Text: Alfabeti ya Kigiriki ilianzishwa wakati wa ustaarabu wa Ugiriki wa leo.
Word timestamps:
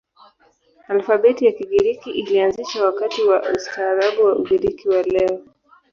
Alfabeti 0.87 1.45
ya 1.45 1.51
Kigiriki 1.51 2.11
ilianzishwa 2.11 2.85
wakati 2.85 3.23
wa 3.23 3.41
ustaarabu 3.51 4.25
wa 4.25 4.35
Ugiriki 4.35 4.89
wa 4.89 5.03
leo. 5.03 5.45